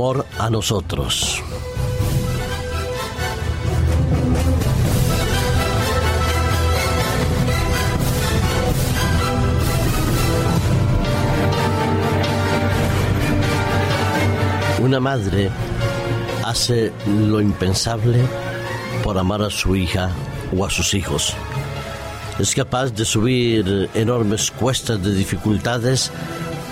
[0.00, 1.42] a nosotros.
[14.80, 15.50] Una madre
[16.46, 18.22] hace lo impensable
[19.04, 20.10] por amar a su hija
[20.56, 21.34] o a sus hijos.
[22.38, 26.10] Es capaz de subir enormes cuestas de dificultades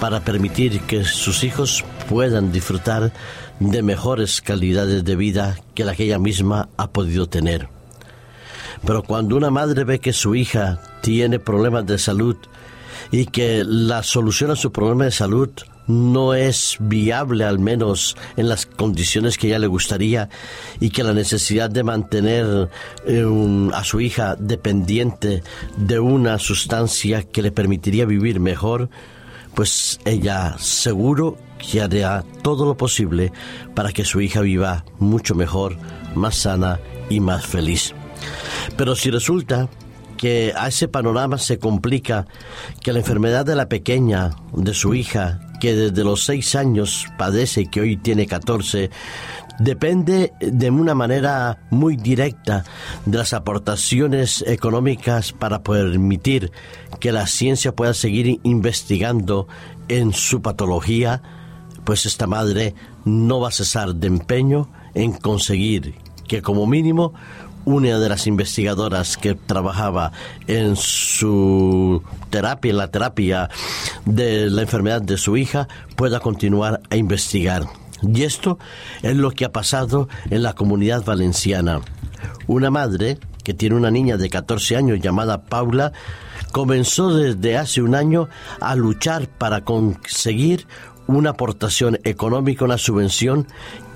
[0.01, 3.13] para permitir que sus hijos puedan disfrutar
[3.61, 7.69] de mejores calidades de vida que la que ella misma ha podido tener.
[8.85, 12.37] Pero cuando una madre ve que su hija tiene problemas de salud
[13.11, 15.51] y que la solución a su problema de salud
[15.87, 20.29] no es viable al menos en las condiciones que ella le gustaría
[20.81, 22.69] y que la necesidad de mantener
[23.07, 25.43] eh, a su hija dependiente
[25.77, 28.91] de una sustancia que le permitiría vivir mejor,
[29.59, 33.33] pues ella seguro que hará todo lo posible
[33.75, 35.77] para que su hija viva mucho mejor,
[36.15, 36.79] más sana
[37.11, 37.93] y más feliz.
[38.77, 39.69] Pero si resulta
[40.17, 42.29] que a ese panorama se complica
[42.83, 47.67] que la enfermedad de la pequeña, de su hija, que desde los seis años padece
[47.67, 48.91] que hoy tiene 14,
[49.59, 52.65] depende de una manera muy directa
[53.05, 56.53] de las aportaciones económicas para permitir
[57.01, 59.49] que la ciencia pueda seguir investigando
[59.89, 61.23] en su patología,
[61.85, 65.95] pues esta madre no va a cesar de empeño en conseguir
[66.27, 67.15] que como mínimo
[67.65, 70.13] una de las investigadoras que trabajaba
[70.47, 73.51] en su terapia, la terapia
[74.05, 77.65] de la enfermedad de su hija, pueda continuar a investigar.
[78.03, 78.59] Y esto
[79.03, 81.81] es lo que ha pasado en la comunidad valenciana.
[82.47, 85.93] Una madre que tiene una niña de 14 años llamada Paula,
[86.53, 88.29] comenzó desde hace un año
[88.61, 90.67] a luchar para conseguir
[91.07, 93.47] una aportación económica, una subvención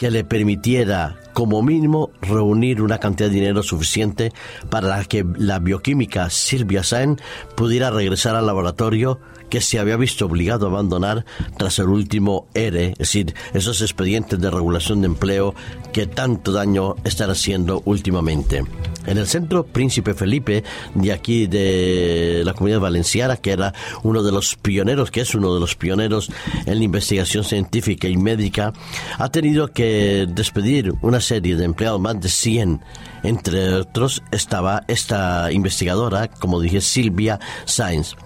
[0.02, 4.32] que le permitiera como mínimo reunir una cantidad de dinero suficiente
[4.68, 7.20] para que la bioquímica Silvia Sain
[7.54, 11.24] pudiera regresar al laboratorio que se había visto obligado a abandonar
[11.56, 15.54] tras el último ERE, es decir, esos expedientes de regulación de empleo
[15.92, 18.64] que tanto daño están haciendo últimamente.
[19.04, 20.64] En el centro Príncipe Felipe,
[20.94, 25.52] de aquí de la comunidad valenciana, que era uno de los pioneros, que es uno
[25.52, 26.30] de los pioneros
[26.64, 28.72] en la investigación científica y médica,
[29.18, 29.91] ha tenido que
[30.28, 32.80] despedir una serie de empleados, más de 100.
[33.22, 38.16] Entre otros estaba esta investigadora, como dije, Silvia Sainz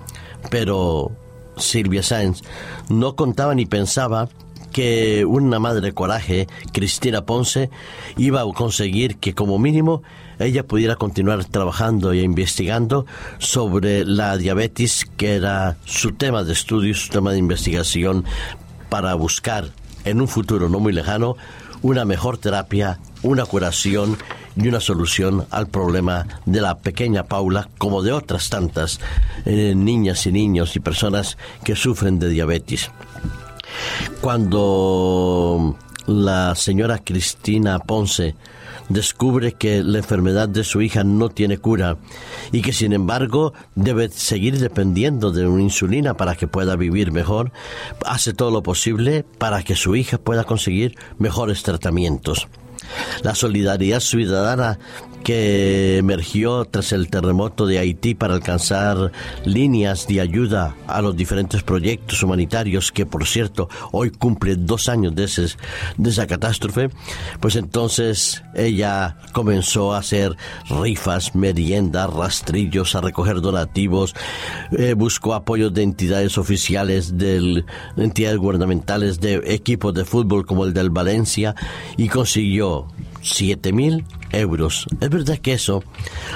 [0.51, 1.13] pero
[1.57, 2.43] Silvia Sáenz
[2.89, 4.29] no contaba ni pensaba
[4.73, 7.71] que una madre coraje, Cristina Ponce,
[8.19, 10.03] iba a conseguir que como mínimo
[10.39, 13.07] ella pudiera continuar trabajando e investigando
[13.39, 18.25] sobre la diabetes, que era su tema de estudio, su tema de investigación,
[18.91, 19.71] para buscar
[20.07, 21.37] en un futuro no muy lejano
[21.83, 24.17] una mejor terapia, una curación
[24.57, 28.99] y una solución al problema de la pequeña Paula, como de otras tantas
[29.45, 32.91] eh, niñas y niños y personas que sufren de diabetes.
[34.23, 38.35] Cuando la señora Cristina Ponce
[38.89, 41.97] descubre que la enfermedad de su hija no tiene cura
[42.53, 47.53] y que sin embargo debe seguir dependiendo de una insulina para que pueda vivir mejor,
[48.05, 52.47] hace todo lo posible para que su hija pueda conseguir mejores tratamientos.
[53.23, 54.79] La solidaridad ciudadana
[55.27, 59.11] que emergió tras el terremoto de Haití para alcanzar
[59.45, 65.17] líneas de ayuda a los diferentes proyectos humanitarios, que por cierto hoy cumple dos años
[65.17, 66.91] de, esa catástrofe,
[67.41, 70.37] pues entonces ella comenzó a hacer
[70.71, 74.15] rifas, meriendas, rastrillos, a recoger donativos,
[74.79, 77.65] eh, buscó apoyo de entidades oficiales, de
[77.97, 81.57] entidades gubernamentales, de equipos de fútbol como el del Valencia
[81.97, 82.87] y consiguió
[83.27, 84.87] siete mil euros.
[85.01, 85.83] Es verdad que eso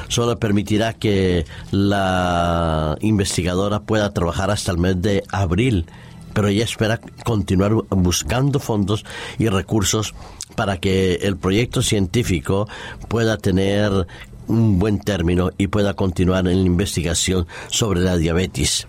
[0.09, 5.87] solo permitirá que la investigadora pueda trabajar hasta el mes de abril,
[6.33, 9.05] pero ella espera continuar buscando fondos
[9.39, 10.15] y recursos
[10.55, 12.69] para que el proyecto científico
[13.09, 14.07] pueda tener
[14.51, 18.89] un buen término y pueda continuar en la investigación sobre la diabetes.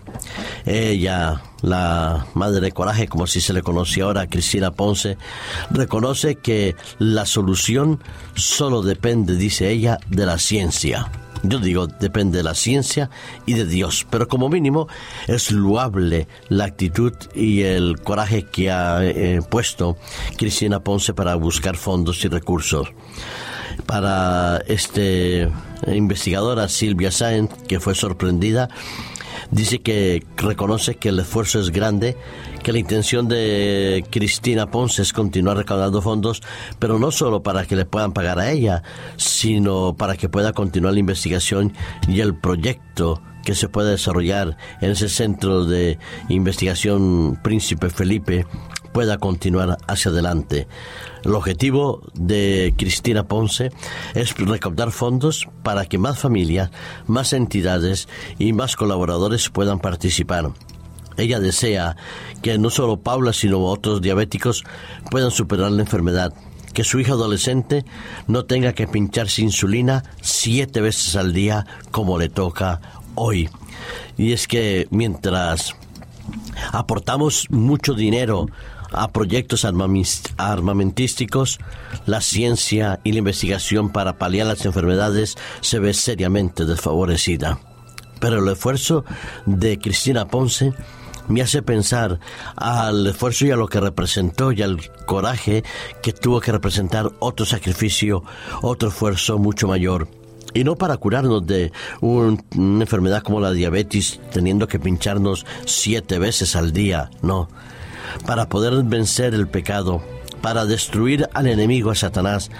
[0.66, 5.16] Ella, la madre de coraje, como si se le conoce ahora, Cristina Ponce,
[5.70, 8.02] reconoce que la solución
[8.34, 11.08] solo depende, dice ella, de la ciencia.
[11.44, 13.10] Yo digo, depende de la ciencia
[13.46, 14.86] y de Dios, pero como mínimo
[15.26, 19.96] es loable la actitud y el coraje que ha eh, puesto
[20.36, 22.92] Cristina Ponce para buscar fondos y recursos
[23.86, 25.48] para este
[25.86, 28.68] investigadora Silvia Sáenz, que fue sorprendida
[29.52, 32.16] dice que reconoce que el esfuerzo es grande,
[32.62, 36.42] que la intención de Cristina Ponce es continuar recaudando fondos,
[36.78, 38.82] pero no solo para que le puedan pagar a ella,
[39.16, 41.74] sino para que pueda continuar la investigación
[42.08, 45.98] y el proyecto que se pueda desarrollar en ese centro de
[46.28, 48.46] investigación Príncipe Felipe
[48.92, 50.66] pueda continuar hacia adelante.
[51.24, 53.70] El objetivo de Cristina Ponce
[54.14, 56.70] es recaudar fondos para que más familias,
[57.06, 58.08] más entidades
[58.38, 60.50] y más colaboradores puedan participar.
[61.16, 61.96] Ella desea
[62.42, 64.64] que no solo Paula, sino otros diabéticos
[65.10, 66.32] puedan superar la enfermedad,
[66.72, 67.84] que su hija adolescente
[68.26, 72.80] no tenga que pincharse insulina siete veces al día como le toca
[73.14, 73.48] hoy.
[74.16, 75.76] Y es que mientras
[76.72, 78.46] aportamos mucho dinero
[78.92, 81.58] a proyectos armamentísticos,
[82.06, 87.58] la ciencia y la investigación para paliar las enfermedades se ve seriamente desfavorecida.
[88.20, 89.04] Pero el esfuerzo
[89.46, 90.72] de Cristina Ponce
[91.28, 92.20] me hace pensar
[92.56, 95.64] al esfuerzo y a lo que representó y al coraje
[96.02, 98.22] que tuvo que representar otro sacrificio,
[98.60, 100.08] otro esfuerzo mucho mayor.
[100.54, 106.56] Y no para curarnos de una enfermedad como la diabetes, teniendo que pincharnos siete veces
[106.56, 107.48] al día, no
[108.26, 110.02] para poder vencer el pecado,
[110.40, 112.50] para destruir al enemigo, a Satanás,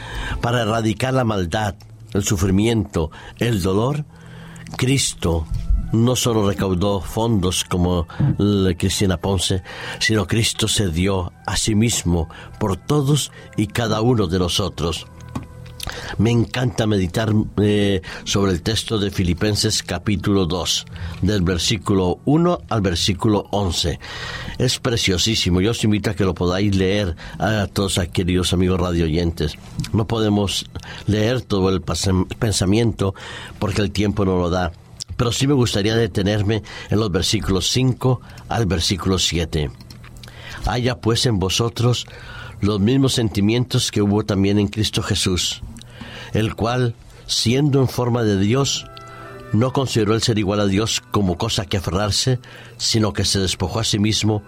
[0.41, 1.75] para erradicar la maldad,
[2.13, 4.05] el sufrimiento, el dolor,
[4.77, 5.47] Cristo
[5.93, 8.07] no solo recaudó fondos como
[8.79, 9.63] Cristina Ponce,
[9.99, 12.29] sino Cristo se dio a sí mismo
[12.59, 15.07] por todos y cada uno de nosotros.
[16.19, 20.87] Me encanta meditar eh, sobre el texto de Filipenses capítulo 2,
[21.23, 23.99] del versículo 1 al versículo 11.
[24.59, 25.61] Es preciosísimo.
[25.61, 29.55] Yo os invito a que lo podáis leer a todos queridos amigos radio oyentes.
[29.93, 30.67] No podemos
[31.07, 33.15] leer todo el pensamiento
[33.59, 34.73] porque el tiempo no lo da.
[35.17, 39.71] Pero sí me gustaría detenerme en los versículos 5 al versículo 7.
[40.67, 42.07] Haya pues en vosotros
[42.61, 45.63] los mismos sentimientos que hubo también en Cristo Jesús
[46.33, 46.95] el cual,
[47.27, 48.87] siendo en forma de Dios,
[49.53, 52.39] no consideró el ser igual a Dios como cosa que aferrarse,
[52.79, 54.43] sino que se despojó a sí mismo,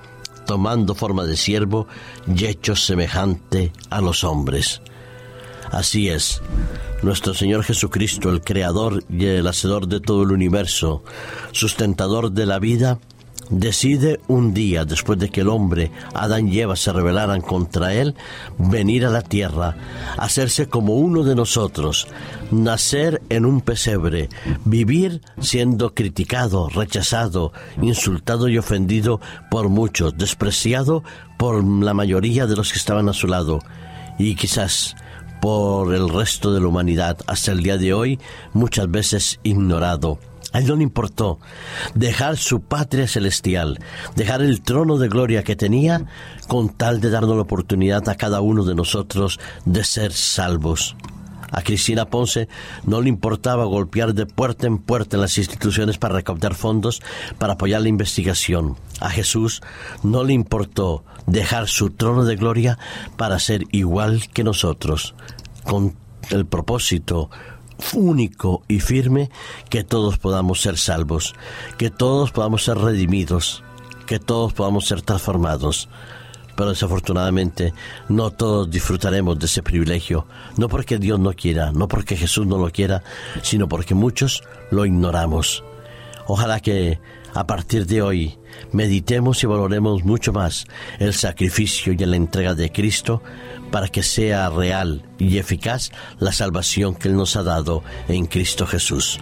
[0.47, 1.87] tomando forma de siervo
[2.27, 4.81] y hecho semejante a los hombres.
[5.71, 6.41] Así es,
[7.03, 11.03] nuestro Señor Jesucristo, el Creador y el Hacedor de todo el universo,
[11.53, 12.99] sustentador de la vida,
[13.51, 18.15] decide un día, después de que el hombre, Adán y Eva, se rebelaran contra él,
[18.59, 19.77] venir a la tierra,
[20.17, 22.09] hacerse como uno de nosotros,
[22.51, 24.29] nacer en un pesebre,
[24.65, 29.21] vivir siendo criticado, rechazado, insultado y ofendido
[29.51, 31.03] por muchos, despreciado
[31.39, 33.61] por la mayoría de los que estaban a su lado,
[34.19, 34.97] y quizás
[35.41, 38.19] por el resto de la humanidad hasta el día de hoy
[38.55, 40.19] muchas veces ignorado
[40.55, 41.41] a él no le importó
[41.95, 43.81] dejar su patria celestial,
[44.15, 46.07] dejar el trono de gloria que tenía,
[46.47, 50.97] con tal de darnos la oportunidad a cada uno de nosotros de ser salvos.
[51.51, 52.49] A Cristina Ponce
[52.85, 57.03] no le importaba golpear de puerta en puerta en las instituciones para recaudar fondos
[57.39, 58.77] para apoyar la investigación.
[59.01, 59.61] A Jesús
[60.05, 62.79] no le importó dejar su trono de gloria
[63.17, 65.17] para ser igual que nosotros,
[65.65, 65.97] con
[66.31, 67.29] el propósito
[67.95, 69.31] único y firme
[69.69, 71.35] que todos podamos ser salvos,
[71.79, 73.63] que todos podamos ser redimidos,
[74.07, 75.89] que todos podamos ser transformados.
[76.57, 77.75] Pero desafortunadamente
[78.09, 80.27] no todos disfrutaremos de ese privilegio,
[80.57, 83.03] no porque Dios no quiera, no porque Jesús no lo quiera,
[83.43, 85.65] sino porque muchos lo ignoramos.
[86.27, 86.99] Ojalá que
[87.35, 88.39] a partir de hoy
[88.73, 90.67] meditemos y valoremos mucho más
[90.99, 93.23] el sacrificio y la entrega de Cristo
[93.71, 98.67] para que sea real y eficaz la salvación que Él nos ha dado en Cristo
[98.67, 99.19] Jesús.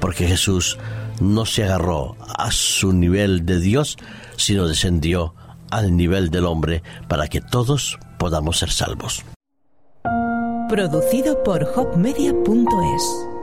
[0.00, 0.78] Porque Jesús
[1.20, 3.96] no se agarró a su nivel de Dios,
[4.36, 5.34] sino descendió
[5.70, 9.24] al nivel del hombre para que todos podamos ser salvos.
[10.68, 13.35] Producido por hopmedia.es